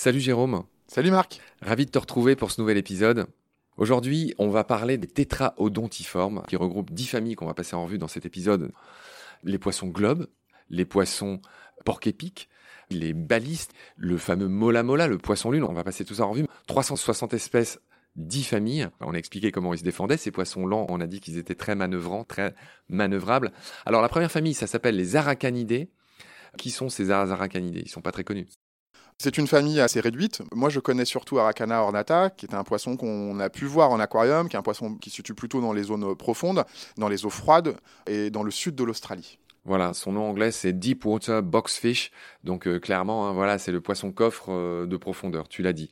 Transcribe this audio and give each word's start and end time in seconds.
Salut 0.00 0.20
Jérôme. 0.20 0.62
Salut 0.86 1.10
Marc. 1.10 1.40
Ravi 1.60 1.84
de 1.84 1.90
te 1.90 1.98
retrouver 1.98 2.36
pour 2.36 2.52
ce 2.52 2.60
nouvel 2.60 2.78
épisode. 2.78 3.26
Aujourd'hui, 3.76 4.32
on 4.38 4.48
va 4.48 4.62
parler 4.62 4.96
des 4.96 5.08
tétraodontiformes 5.08 6.44
qui 6.46 6.54
regroupent 6.54 6.92
dix 6.92 7.08
familles 7.08 7.34
qu'on 7.34 7.46
va 7.46 7.54
passer 7.54 7.74
en 7.74 7.82
revue 7.82 7.98
dans 7.98 8.06
cet 8.06 8.24
épisode. 8.24 8.70
Les 9.42 9.58
poissons 9.58 9.88
globes, 9.88 10.28
les 10.70 10.84
poissons 10.84 11.40
porc-épics, 11.84 12.48
les 12.90 13.12
balistes, 13.12 13.72
le 13.96 14.18
fameux 14.18 14.46
mola 14.46 14.84
mola, 14.84 15.08
le 15.08 15.18
poisson 15.18 15.50
lune. 15.50 15.64
On 15.64 15.72
va 15.72 15.82
passer 15.82 16.04
tout 16.04 16.14
ça 16.14 16.26
en 16.26 16.30
revue. 16.30 16.46
360 16.68 17.34
espèces 17.34 17.80
10 18.18 18.44
familles. 18.44 18.88
On 19.00 19.14
a 19.14 19.16
expliqué 19.16 19.50
comment 19.50 19.72
ils 19.72 19.78
se 19.78 19.84
défendaient. 19.84 20.16
Ces 20.16 20.30
poissons 20.30 20.66
lents, 20.66 20.86
on 20.88 21.00
a 21.00 21.06
dit 21.06 21.20
qu'ils 21.20 21.38
étaient 21.38 21.54
très 21.54 21.74
manœuvrants, 21.74 22.24
très 22.24 22.54
manœuvrables. 22.88 23.52
Alors 23.86 24.02
la 24.02 24.08
première 24.08 24.30
famille, 24.30 24.54
ça 24.54 24.66
s'appelle 24.66 24.96
les 24.96 25.16
aracanidés. 25.16 25.88
Qui 26.56 26.70
sont 26.70 26.88
ces 26.88 27.10
aracanidés 27.10 27.82
Ils 27.84 27.90
sont 27.90 28.00
pas 28.00 28.10
très 28.10 28.24
connus. 28.24 28.48
C'est 29.18 29.36
une 29.36 29.46
famille 29.46 29.80
assez 29.80 30.00
réduite. 30.00 30.42
Moi, 30.54 30.70
je 30.70 30.80
connais 30.80 31.04
surtout 31.04 31.38
Aracana 31.38 31.82
ornata, 31.82 32.30
qui 32.30 32.46
est 32.46 32.54
un 32.54 32.64
poisson 32.64 32.96
qu'on 32.96 33.38
a 33.40 33.50
pu 33.50 33.64
voir 33.64 33.90
en 33.90 33.98
aquarium, 33.98 34.48
qui 34.48 34.56
est 34.56 34.58
un 34.58 34.62
poisson 34.62 34.94
qui 34.94 35.10
se 35.10 35.16
situe 35.16 35.34
plutôt 35.34 35.60
dans 35.60 35.72
les 35.72 35.82
zones 35.82 36.14
profondes, 36.14 36.64
dans 36.96 37.08
les 37.08 37.26
eaux 37.26 37.30
froides 37.30 37.76
et 38.06 38.30
dans 38.30 38.44
le 38.44 38.50
sud 38.50 38.76
de 38.76 38.84
l'Australie. 38.84 39.38
Voilà, 39.64 39.92
son 39.92 40.12
nom 40.12 40.30
anglais 40.30 40.50
c'est 40.50 40.72
Deepwater 40.72 41.42
Boxfish. 41.42 42.10
Donc 42.44 42.66
euh, 42.66 42.78
clairement, 42.78 43.28
hein, 43.28 43.32
voilà, 43.32 43.58
c'est 43.58 43.72
le 43.72 43.80
poisson 43.80 44.12
coffre 44.12 44.46
euh, 44.50 44.86
de 44.86 44.96
profondeur, 44.96 45.48
tu 45.48 45.62
l'as 45.62 45.72
dit. 45.72 45.90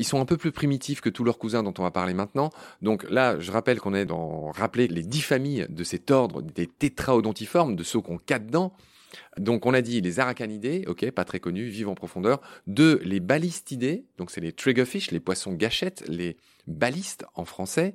Ils 0.00 0.04
sont 0.04 0.18
un 0.18 0.24
peu 0.24 0.38
plus 0.38 0.50
primitifs 0.50 1.02
que 1.02 1.10
tous 1.10 1.24
leurs 1.24 1.36
cousins 1.36 1.62
dont 1.62 1.74
on 1.76 1.82
va 1.82 1.90
parler 1.90 2.14
maintenant. 2.14 2.48
Donc 2.80 3.04
là, 3.10 3.38
je 3.38 3.52
rappelle 3.52 3.78
qu'on 3.78 3.92
est 3.92 4.06
dans 4.06 4.50
rappeler 4.50 4.88
les 4.88 5.02
dix 5.02 5.20
familles 5.20 5.66
de 5.68 5.84
cet 5.84 6.10
ordre 6.10 6.40
des 6.40 6.66
tétraodontiformes, 6.66 7.76
de 7.76 7.84
ceux 7.84 8.00
qui 8.00 8.10
ont 8.10 8.16
quatre 8.16 8.46
dents. 8.46 8.72
Donc 9.36 9.66
on 9.66 9.74
a 9.74 9.82
dit 9.82 10.00
les 10.00 10.18
aracanidés, 10.18 10.84
ok, 10.86 11.10
pas 11.10 11.26
très 11.26 11.38
connus, 11.38 11.66
vivent 11.66 11.90
en 11.90 11.94
profondeur. 11.94 12.40
Deux, 12.66 12.98
les 13.04 13.20
balistidés, 13.20 14.06
donc 14.16 14.30
c'est 14.30 14.40
les 14.40 14.52
triggerfish, 14.52 15.10
les 15.10 15.20
poissons 15.20 15.52
gâchettes, 15.52 16.02
les 16.08 16.38
balistes 16.66 17.26
en 17.34 17.44
français. 17.44 17.94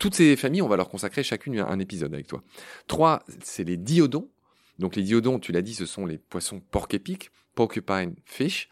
Toutes 0.00 0.16
ces 0.16 0.34
familles, 0.34 0.62
on 0.62 0.68
va 0.68 0.76
leur 0.76 0.88
consacrer 0.88 1.22
chacune 1.22 1.60
un 1.60 1.78
épisode 1.78 2.12
avec 2.14 2.26
toi. 2.26 2.42
Trois, 2.88 3.22
c'est 3.44 3.62
les 3.62 3.76
diodons. 3.76 4.28
Donc 4.80 4.96
les 4.96 5.04
diodons, 5.04 5.38
tu 5.38 5.52
l'as 5.52 5.62
dit, 5.62 5.74
ce 5.74 5.86
sont 5.86 6.04
les 6.04 6.18
poissons 6.18 6.60
porc-épics, 6.72 7.30
porcupine 7.54 8.16
fish. 8.24 8.70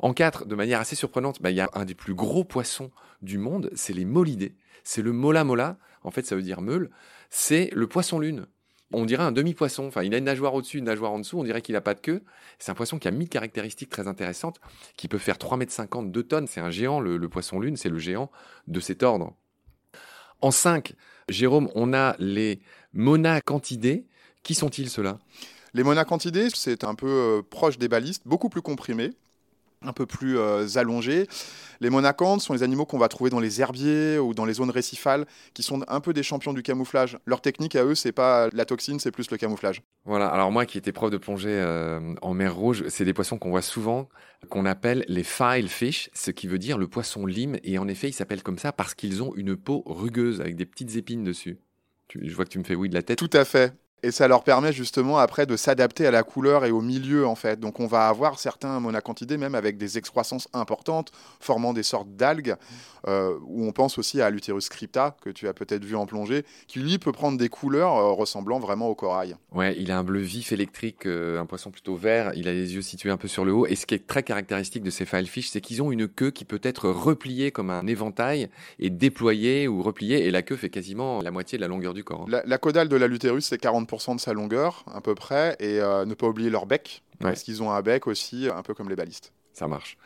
En 0.00 0.12
quatre, 0.12 0.46
de 0.46 0.54
manière 0.54 0.80
assez 0.80 0.96
surprenante, 0.96 1.40
bah, 1.40 1.50
il 1.50 1.56
y 1.56 1.60
a 1.60 1.70
un 1.74 1.84
des 1.84 1.94
plus 1.94 2.14
gros 2.14 2.44
poissons 2.44 2.90
du 3.22 3.38
monde, 3.38 3.70
c'est 3.74 3.92
les 3.92 4.04
molidés. 4.04 4.54
C'est 4.84 5.02
le 5.02 5.12
mola 5.12 5.44
mola, 5.44 5.78
en 6.04 6.10
fait 6.10 6.26
ça 6.26 6.36
veut 6.36 6.42
dire 6.42 6.60
meule. 6.60 6.90
C'est 7.30 7.70
le 7.72 7.86
poisson 7.86 8.18
lune 8.18 8.46
on 8.92 9.04
dirait 9.04 9.22
un 9.22 9.32
demi-poisson. 9.32 9.86
Enfin, 9.86 10.02
il 10.02 10.14
a 10.14 10.18
une 10.18 10.24
nageoire 10.24 10.54
au-dessus, 10.54 10.78
une 10.78 10.84
nageoire 10.84 11.12
en 11.12 11.18
dessous. 11.18 11.38
On 11.38 11.44
dirait 11.44 11.62
qu'il 11.62 11.74
n'a 11.74 11.80
pas 11.80 11.94
de 11.94 12.00
queue. 12.00 12.22
C'est 12.58 12.70
un 12.70 12.74
poisson 12.74 12.98
qui 12.98 13.08
a 13.08 13.10
mille 13.10 13.28
caractéristiques 13.28 13.90
très 13.90 14.08
intéressantes, 14.08 14.60
qui 14.96 15.08
peut 15.08 15.18
faire 15.18 15.36
3,50 15.36 15.98
m, 16.04 16.10
2 16.10 16.22
tonnes. 16.22 16.46
C'est 16.46 16.60
un 16.60 16.70
géant, 16.70 17.00
le, 17.00 17.28
poisson 17.28 17.58
lune, 17.58 17.76
c'est 17.76 17.88
le 17.88 17.98
géant 17.98 18.30
de 18.68 18.80
cet 18.80 19.02
ordre. 19.02 19.34
En 20.40 20.50
5, 20.50 20.94
Jérôme, 21.28 21.68
on 21.74 21.92
a 21.92 22.14
les 22.18 22.60
monacantidés. 22.92 24.06
Qui 24.42 24.54
sont-ils 24.54 24.88
ceux-là? 24.88 25.18
Les 25.74 25.82
monacantidés, 25.82 26.48
c'est 26.54 26.84
un 26.84 26.94
peu 26.94 27.08
euh, 27.08 27.42
proche 27.42 27.78
des 27.78 27.88
balistes, 27.88 28.22
beaucoup 28.26 28.48
plus 28.48 28.62
comprimés 28.62 29.10
un 29.86 29.92
peu 29.92 30.06
plus 30.06 30.38
euh, 30.38 30.66
allongés. 30.76 31.26
Les 31.80 31.90
monacantes 31.90 32.40
sont 32.40 32.52
les 32.52 32.62
animaux 32.62 32.86
qu'on 32.86 32.98
va 32.98 33.08
trouver 33.08 33.30
dans 33.30 33.40
les 33.40 33.60
herbiers 33.60 34.18
ou 34.18 34.34
dans 34.34 34.44
les 34.44 34.54
zones 34.54 34.70
récifales, 34.70 35.26
qui 35.54 35.62
sont 35.62 35.82
un 35.88 36.00
peu 36.00 36.12
des 36.12 36.22
champions 36.22 36.52
du 36.52 36.62
camouflage. 36.62 37.18
Leur 37.26 37.40
technique 37.40 37.76
à 37.76 37.84
eux, 37.84 37.94
c'est 37.94 38.12
pas 38.12 38.48
la 38.52 38.64
toxine, 38.64 38.98
c'est 38.98 39.10
plus 39.10 39.30
le 39.30 39.36
camouflage. 39.36 39.82
Voilà. 40.04 40.28
Alors 40.28 40.50
moi, 40.50 40.66
qui 40.66 40.78
étais 40.78 40.92
prof 40.92 41.10
de 41.10 41.18
plongée 41.18 41.50
euh, 41.50 42.14
en 42.22 42.34
mer 42.34 42.54
Rouge, 42.54 42.84
c'est 42.88 43.04
des 43.04 43.12
poissons 43.12 43.38
qu'on 43.38 43.50
voit 43.50 43.62
souvent, 43.62 44.08
qu'on 44.48 44.64
appelle 44.64 45.04
les 45.08 45.24
file 45.24 45.68
fish, 45.68 46.10
ce 46.14 46.30
qui 46.30 46.46
veut 46.46 46.58
dire 46.58 46.78
le 46.78 46.88
poisson 46.88 47.26
lime. 47.26 47.58
Et 47.62 47.78
en 47.78 47.88
effet, 47.88 48.08
ils 48.08 48.14
s'appellent 48.14 48.42
comme 48.42 48.58
ça 48.58 48.72
parce 48.72 48.94
qu'ils 48.94 49.22
ont 49.22 49.34
une 49.36 49.56
peau 49.56 49.82
rugueuse 49.86 50.40
avec 50.40 50.56
des 50.56 50.66
petites 50.66 50.96
épines 50.96 51.24
dessus. 51.24 51.58
je 52.14 52.34
vois 52.34 52.44
que 52.44 52.50
tu 52.50 52.58
me 52.58 52.64
fais 52.64 52.74
oui 52.74 52.88
de 52.88 52.94
la 52.94 53.02
tête. 53.02 53.18
Tout 53.18 53.30
à 53.32 53.44
fait. 53.44 53.74
Et 54.02 54.10
ça 54.10 54.28
leur 54.28 54.44
permet 54.44 54.72
justement 54.72 55.18
après 55.18 55.46
de 55.46 55.56
s'adapter 55.56 56.06
à 56.06 56.10
la 56.10 56.22
couleur 56.22 56.64
et 56.64 56.70
au 56.70 56.82
milieu 56.82 57.26
en 57.26 57.34
fait. 57.34 57.58
Donc 57.58 57.80
on 57.80 57.86
va 57.86 58.08
avoir 58.08 58.38
certains 58.38 58.78
monacantidés 58.78 59.38
même 59.38 59.54
avec 59.54 59.78
des 59.78 59.96
excroissances 59.96 60.48
importantes, 60.52 61.12
formant 61.40 61.72
des 61.72 61.82
sortes 61.82 62.14
d'algues, 62.14 62.56
euh, 63.08 63.38
où 63.46 63.64
on 63.64 63.72
pense 63.72 63.98
aussi 63.98 64.20
à 64.20 64.28
l'utérus 64.28 64.68
crypta, 64.68 65.16
que 65.22 65.30
tu 65.30 65.48
as 65.48 65.54
peut-être 65.54 65.84
vu 65.84 65.96
en 65.96 66.06
plongée, 66.06 66.44
qui 66.66 66.80
lui 66.80 66.98
peut 66.98 67.12
prendre 67.12 67.38
des 67.38 67.48
couleurs 67.48 67.96
euh, 67.96 68.12
ressemblant 68.12 68.58
vraiment 68.58 68.88
au 68.88 68.94
corail. 68.94 69.36
Ouais, 69.52 69.74
il 69.78 69.90
a 69.90 69.98
un 69.98 70.04
bleu 70.04 70.20
vif 70.20 70.52
électrique, 70.52 71.06
euh, 71.06 71.40
un 71.40 71.46
poisson 71.46 71.70
plutôt 71.70 71.96
vert, 71.96 72.32
il 72.34 72.48
a 72.48 72.52
les 72.52 72.74
yeux 72.74 72.82
situés 72.82 73.10
un 73.10 73.16
peu 73.16 73.28
sur 73.28 73.44
le 73.44 73.52
haut. 73.52 73.66
Et 73.66 73.76
ce 73.76 73.86
qui 73.86 73.94
est 73.94 74.06
très 74.06 74.22
caractéristique 74.22 74.82
de 74.82 74.90
ces 74.90 75.06
filefish, 75.06 75.48
c'est 75.48 75.60
qu'ils 75.60 75.82
ont 75.82 75.90
une 75.90 76.06
queue 76.06 76.30
qui 76.30 76.44
peut 76.44 76.60
être 76.62 76.90
repliée 76.90 77.50
comme 77.50 77.70
un 77.70 77.86
éventail 77.86 78.50
et 78.78 78.90
déployée 78.90 79.68
ou 79.68 79.82
repliée, 79.82 80.26
et 80.26 80.30
la 80.30 80.42
queue 80.42 80.56
fait 80.56 80.70
quasiment 80.70 81.22
la 81.22 81.30
moitié 81.30 81.56
de 81.56 81.62
la 81.62 81.68
longueur 81.68 81.94
du 81.94 82.04
corps. 82.04 82.22
Hein. 82.22 82.30
La, 82.30 82.42
la 82.44 82.58
caudale 82.58 82.88
de 82.88 82.96
la 82.96 83.06
l'utérus, 83.06 83.46
c'est 83.46 83.58
40 83.58 83.85
de 83.86 84.20
sa 84.20 84.32
longueur, 84.32 84.84
à 84.92 85.00
peu 85.00 85.14
près, 85.14 85.56
et 85.60 85.80
euh, 85.80 86.04
ne 86.04 86.14
pas 86.14 86.26
oublier 86.26 86.50
leur 86.50 86.66
bec, 86.66 87.02
parce 87.20 87.42
qu'ils 87.42 87.62
ont 87.62 87.70
un 87.70 87.82
bec 87.82 88.06
aussi, 88.06 88.48
un 88.54 88.62
peu 88.62 88.74
comme 88.74 88.88
les 88.88 88.96
balistes. 88.96 89.32
Ça 89.52 89.66
marche. 89.66 89.96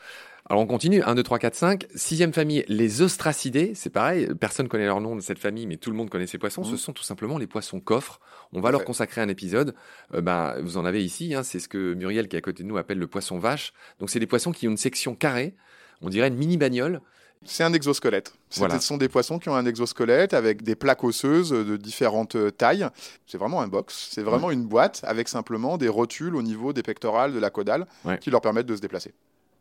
Alors 0.49 0.63
on 0.63 0.67
continue, 0.67 1.01
1, 1.03 1.15
2, 1.15 1.23
3, 1.23 1.39
4, 1.39 1.55
5. 1.55 1.87
Sixième 1.95 2.33
famille, 2.33 2.65
les 2.67 3.03
ostracidés. 3.03 3.73
C'est 3.75 3.91
pareil, 3.91 4.29
personne 4.41 4.69
connaît 4.69 4.87
leur 4.87 5.01
nom 5.01 5.15
de 5.15 5.21
cette 5.21 5.39
famille, 5.39 5.67
mais 5.67 5.77
tout 5.77 5.91
le 5.91 5.97
monde 5.97 6.11
connaît 6.11 6.27
ces 6.27 6.39
poissons. 6.39 6.65
Ce 6.65 6.73
mmh. 6.73 6.79
sont 6.79 6.93
tout 6.93 7.05
simplement 7.05 7.39
les 7.39 7.47
poissons 7.47 7.79
coffres. 7.79 8.21
On 8.53 8.61
va 8.61 8.73
leur 8.73 8.85
consacrer 8.85 9.21
un 9.21 9.29
épisode. 9.29 9.75
Euh, 10.15 10.21
ben, 10.21 10.57
vous 10.61 10.77
en 10.77 10.85
avez 10.85 11.05
ici, 11.05 11.35
hein, 11.35 11.45
c'est 11.45 11.61
ce 11.61 11.69
que 11.69 11.95
Muriel, 11.95 12.27
qui 12.27 12.35
est 12.35 12.39
à 12.39 12.43
côté 12.43 12.65
de 12.65 12.69
nous, 12.69 12.79
appelle 12.79 12.99
le 12.99 13.07
poisson 13.07 13.39
vache. 13.39 13.73
Donc 14.01 14.11
c'est 14.11 14.19
des 14.19 14.27
poissons 14.27 14.51
qui 14.51 14.67
ont 14.67 14.73
une 14.73 14.77
section 14.77 15.15
carrée, 15.15 15.55
on 16.01 16.09
dirait 16.09 16.29
une 16.29 16.37
mini 16.37 16.57
bagnole, 16.57 17.01
c'est 17.45 17.65
un 17.65 17.73
exosquelette. 17.73 18.35
Ce 18.51 18.67
sont 18.81 18.99
des 18.99 19.09
poissons 19.09 19.39
qui 19.39 19.49
ont 19.49 19.55
un 19.55 19.65
exosquelette 19.65 20.35
avec 20.35 20.63
des 20.63 20.75
plaques 20.75 21.03
osseuses 21.05 21.51
de 21.51 21.77
différentes 21.77 22.37
euh, 22.37 22.51
tailles. 22.51 22.87
C'est 23.27 23.39
vraiment 23.39 23.63
un 23.63 23.69
box. 23.69 24.09
C'est 24.11 24.23
vraiment 24.23 24.51
une 24.51 24.67
boîte 24.67 25.01
avec 25.05 25.29
simplement 25.29 25.79
des 25.79 25.89
rotules 25.89 26.37
au 26.37 26.43
niveau 26.43 26.73
des 26.73 26.83
pectorales, 26.83 27.33
de 27.33 27.39
la 27.39 27.51
caudale, 27.51 27.87
qui 28.21 28.31
leur 28.31 28.41
permettent 28.41 28.67
de 28.67 28.77
se 28.77 28.81
déplacer. 28.81 29.15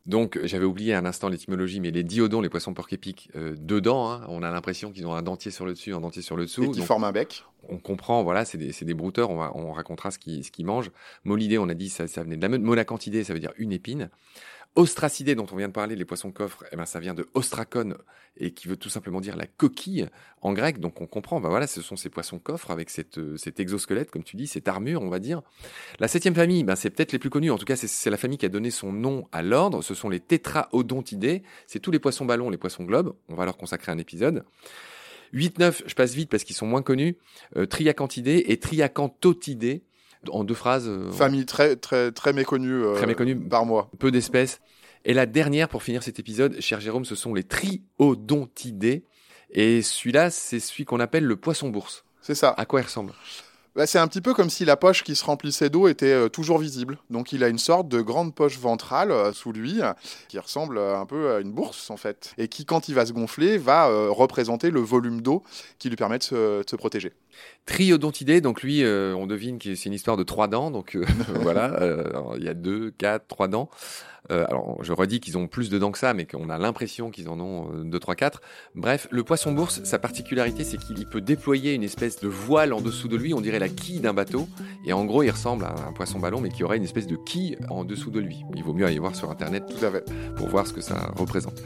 Donc, 0.06 0.40
j'avais 0.44 0.66
oublié 0.66 0.96
un 0.96 1.06
instant 1.06 1.30
l'étymologie, 1.30 1.80
mais 1.80 1.92
les 1.92 2.04
diodons, 2.04 2.42
les 2.42 2.50
poissons 2.50 2.74
porc-épics, 2.74 3.30
euh, 3.36 3.56
dedans, 3.60 4.10
hein, 4.10 4.26
on 4.28 4.42
a 4.42 4.50
l'impression 4.50 4.92
qu'ils 4.92 5.06
ont 5.06 5.14
un 5.14 5.22
dentier 5.22 5.52
sur 5.52 5.66
le 5.66 5.74
dessus, 5.74 5.94
un 5.94 6.00
dentier 6.00 6.22
sur 6.22 6.36
le 6.36 6.46
dessous. 6.46 6.64
Et 6.64 6.72
qui 6.72 6.82
forment 6.82 7.04
un 7.04 7.12
bec. 7.12 7.44
On 7.68 7.78
comprend, 7.78 8.24
voilà, 8.24 8.44
c'est 8.44 8.58
des, 8.58 8.72
des, 8.72 8.94
brouteurs, 8.94 9.30
on, 9.30 9.40
on 9.54 9.72
racontera 9.72 10.10
ce 10.10 10.18
qu'ils 10.18 10.66
mangent. 10.66 10.90
Molidé, 11.26 11.60
on 11.60 11.70
a 11.70 11.74
dit, 11.76 11.90
ça, 11.90 12.08
ça 12.08 12.24
venait 12.24 12.38
de 12.38 12.42
la 12.42 12.58
monacantidée, 12.58 13.24
ça 13.24 13.34
veut 13.34 13.40
dire 13.40 13.54
une 13.58 13.72
épine. 13.72 14.10
Ostracidés, 14.76 15.36
dont 15.36 15.48
on 15.52 15.56
vient 15.56 15.68
de 15.68 15.74
parler, 15.74 15.96
les 15.96 16.06
poissons 16.06 16.32
coffres, 16.32 16.64
eh 16.72 16.76
ben, 16.76 16.86
ça 16.86 17.00
vient 17.00 17.14
de 17.14 17.28
ostrakon, 17.34 17.96
et 18.38 18.52
qui 18.52 18.68
veut 18.68 18.78
tout 18.78 18.90
simplement 18.90 19.20
dire 19.20 19.36
la 19.36 19.48
coquille 19.48 20.08
en 20.42 20.54
grec. 20.54 20.80
Donc 20.80 21.02
on 21.02 21.08
comprend, 21.08 21.42
ben 21.42 21.50
voilà, 21.50 21.68
ce 21.68 21.82
sont 21.82 21.96
ces 21.96 22.10
poissons 22.10 22.40
coffres 22.40 22.72
avec 22.72 22.90
cette, 22.90 23.18
euh, 23.18 23.36
cet 23.36 23.60
exosquelette, 23.60 24.12
comme 24.12 24.24
tu 24.24 24.38
dis, 24.38 24.48
cette 24.48 24.68
armure, 24.68 25.02
on 25.02 25.10
va 25.10 25.20
dire. 25.20 25.42
La 26.00 26.08
septième 26.08 26.36
famille, 26.36 26.64
ben, 26.64 26.76
c'est 26.76 26.92
peut-être 26.92 27.12
les 27.12 27.20
plus 27.20 27.30
connus, 27.30 27.52
en 27.52 27.58
tout 27.58 27.66
cas 27.66 27.76
c'est 27.76 28.10
la 28.10 28.18
famille 28.18 28.38
qui 28.38 28.46
a 28.46 28.50
donné 28.50 28.72
son 28.72 28.94
nom 28.94 29.28
à 29.32 29.42
l'ordre, 29.42 29.82
ce 29.82 29.94
sont 29.94 30.10
les 30.10 30.20
tétraodontidés, 30.20 31.44
c'est 31.68 31.80
tous 31.80 31.92
les 31.92 32.00
poissons 32.00 32.26
ballons, 32.26 32.50
les 32.50 32.58
poissons 32.58 32.84
globes, 32.84 33.16
on 33.28 33.36
va 33.36 33.46
leur 33.46 33.58
consacrer 33.58 33.92
un 33.92 33.98
épisode. 33.98 34.46
8-9, 35.34 35.84
je 35.86 35.94
passe 35.94 36.14
vite 36.14 36.30
parce 36.30 36.44
qu'ils 36.44 36.56
sont 36.56 36.66
moins 36.66 36.82
connus, 36.82 37.18
euh, 37.56 37.66
et 37.66 38.58
triacanthotidés, 38.60 39.84
en 40.32 40.44
deux 40.44 40.54
phrases. 40.54 40.88
Euh, 40.88 41.12
Famille 41.12 41.46
très, 41.46 41.76
très, 41.76 42.12
très 42.12 42.34
méconnue, 42.34 42.84
euh, 42.84 42.96
très 42.96 43.08
méconnue 43.08 43.36
par 43.36 43.66
mois. 43.66 43.90
Peu 44.00 44.12
d'espèces. 44.12 44.60
Et 45.06 45.14
la 45.14 45.26
dernière, 45.26 45.70
pour 45.70 45.84
finir 45.84 46.04
cet 46.04 46.20
épisode, 46.20 46.60
cher 46.60 46.80
Jérôme, 46.82 47.06
ce 47.06 47.16
sont 47.16 47.34
les 47.34 47.44
triodontidés. 47.44 49.04
Et 49.52 49.82
celui-là, 49.82 50.30
c'est 50.30 50.60
celui 50.60 50.86
qu'on 50.86 51.00
appelle 51.00 51.24
le 51.24 51.36
poisson 51.36 51.70
bourse. 51.70 52.04
C'est 52.22 52.36
ça. 52.36 52.54
À 52.58 52.66
quoi 52.66 52.82
il 52.82 52.84
ressemble? 52.84 53.14
Bah, 53.80 53.88
c'est 53.88 53.98
un 53.98 54.10
petit 54.10 54.20
peu 54.20 54.34
comme 54.34 54.50
si 54.50 54.66
la 54.66 54.76
poche 54.76 55.06
qui 55.06 55.16
se 55.16 55.24
remplissait 55.24 55.70
d'eau 55.70 55.88
était 55.88 56.12
euh, 56.12 56.28
toujours 56.28 56.58
visible. 56.58 56.98
Donc 57.10 57.32
il 57.32 57.46
a 57.46 57.48
une 57.48 57.58
sorte 57.58 57.88
de 57.88 58.02
grande 58.02 58.36
poche 58.36 58.60
ventrale 58.60 59.10
euh, 59.10 59.32
sous 59.32 59.54
lui 59.54 59.80
qui 60.28 60.38
ressemble 60.38 60.78
euh, 60.78 61.00
un 61.00 61.06
peu 61.06 61.36
à 61.36 61.40
une 61.40 61.54
bourse 61.54 61.90
en 61.90 61.96
fait. 61.96 62.34
Et 62.38 62.50
qui 62.50 62.66
quand 62.66 62.90
il 62.90 62.96
va 62.96 63.06
se 63.06 63.14
gonfler 63.14 63.58
va 63.58 63.88
représenter 64.10 64.70
le 64.70 64.82
volume 64.82 65.22
d'eau 65.22 65.44
qui 65.78 65.88
lui 65.88 65.96
permet 65.96 66.18
de 66.18 66.24
se, 66.24 66.76
protéger. 66.76 67.14
Triodontidé, 67.66 68.42
donc 68.42 68.64
lui, 68.64 68.84
on 68.84 69.28
devine 69.28 69.60
que 69.60 69.74
c'est 69.76 69.86
une 69.86 69.94
histoire 69.94 70.18
de 70.18 70.24
trois 70.24 70.50
dents. 70.50 70.72
Donc 70.72 70.98
voilà, 71.36 71.80
il 72.36 72.44
y 72.44 72.50
a 72.50 72.54
deux, 72.54 72.92
quatre, 72.92 73.28
trois 73.28 73.48
dents. 73.48 73.70
Euh, 74.32 74.46
alors, 74.48 74.78
je 74.84 74.94
redis 74.94 75.20
qu'ils 75.20 75.38
ont 75.38 75.48
plus 75.48 75.70
de 75.70 75.80
dents 75.80 75.92
que 75.92 75.98
ça, 75.98 76.14
mais 76.14 76.26
qu'on 76.26 76.50
a 76.50 76.58
l'impression 76.58 77.12
qu'ils 77.12 77.30
en 77.30 77.40
ont 77.40 77.84
2, 77.84 78.00
3, 78.00 78.16
4. 78.16 78.42
Bref, 78.76 79.08
le 79.12 79.24
poisson 79.24 79.52
bourse, 79.52 79.84
sa 79.84 80.00
particularité, 80.00 80.64
c'est 80.64 80.78
qu'il 80.78 81.06
peut 81.08 81.22
déployer 81.22 81.74
une 81.74 81.84
espèce 81.84 82.20
de 82.20 82.28
voile 82.28 82.74
en 82.74 82.82
dessous 82.82 83.08
de 83.08 83.18
lui, 83.18 83.34
on 83.34 83.42
dirait 83.42 83.60
la 83.60 83.70
quille 83.70 84.00
d'un 84.00 84.14
bateau. 84.14 84.48
Et 84.86 84.94
en 84.94 85.06
gros, 85.06 85.24
il 85.24 85.32
ressemble 85.32 85.66
à 85.66 85.76
un 85.88 85.94
poisson 85.94 86.20
ballon, 86.20 86.42
mais 86.42 86.50
qui 86.50 86.64
aurait 86.64 86.78
une 86.78 86.84
espèce 86.84 87.08
de 87.08 87.16
quille 87.16 87.58
en 87.70 87.84
dessous 87.84 88.12
de 88.12 88.20
lui. 88.20 88.44
Il 88.56 88.64
vaut 88.64 88.74
mieux 88.74 88.86
aller 88.86 89.00
voir 89.00 89.16
sur 89.16 89.30
Internet 89.32 89.66
Tout 89.68 89.86
à 89.86 89.92
fait. 89.92 90.06
pour 90.36 90.48
voir 90.48 90.68
ce 90.68 90.74
que 90.74 90.82
ça 90.82 91.12
représente. 91.16 91.62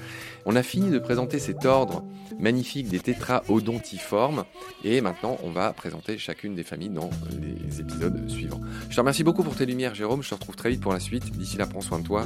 On 0.45 0.56
a 0.56 0.63
fini 0.63 0.89
de 0.89 1.00
présenter 1.00 1.39
cet 1.39 1.66
ordre 1.66 2.04
magnifique 2.39 2.89
des 2.89 3.00
tétraodontiformes. 3.00 4.45
Et 4.83 5.01
maintenant, 5.01 5.38
on 5.44 5.51
va 5.51 5.71
présenter 5.74 6.18
chacune 6.18 6.56
des 6.56 6.63
familles 6.63 6.89
dans 6.89 7.09
les 7.31 7.80
épisodes 7.80 8.30
suivants. 8.30 8.62
Je 8.89 8.95
te 8.95 9.00
remercie 9.00 9.24
beaucoup 9.24 9.44
pour 9.44 9.56
tes 9.56 9.66
lumières, 9.66 9.95
Jérôme. 9.95 10.21
Je 10.24 10.30
te 10.30 10.36
retrouve 10.36 10.56
très 10.56 10.69
vite 10.69 10.81
pour 10.81 10.94
la 10.94 11.00
suite. 11.00 11.31
D'ici 11.38 11.57
là, 11.57 11.66
prends 11.66 11.81
soin 11.81 12.00
de 12.00 12.06
toi. 12.06 12.25